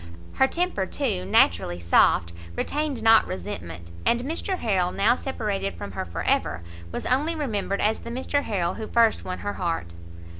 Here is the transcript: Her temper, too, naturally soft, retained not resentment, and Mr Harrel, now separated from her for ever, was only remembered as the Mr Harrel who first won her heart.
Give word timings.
Her 0.33 0.47
temper, 0.47 0.87
too, 0.87 1.25
naturally 1.25 1.79
soft, 1.79 2.33
retained 2.55 3.03
not 3.03 3.27
resentment, 3.27 3.91
and 4.03 4.21
Mr 4.21 4.57
Harrel, 4.57 4.91
now 4.91 5.15
separated 5.15 5.75
from 5.75 5.91
her 5.91 6.05
for 6.05 6.23
ever, 6.23 6.63
was 6.91 7.05
only 7.05 7.35
remembered 7.35 7.81
as 7.81 7.99
the 7.99 8.09
Mr 8.09 8.41
Harrel 8.41 8.73
who 8.73 8.87
first 8.87 9.23
won 9.23 9.37
her 9.45 9.53
heart. 9.53 9.93